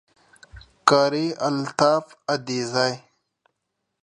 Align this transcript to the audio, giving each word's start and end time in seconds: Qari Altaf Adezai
Qari 0.87 1.25
Altaf 1.47 2.05
Adezai 2.33 2.93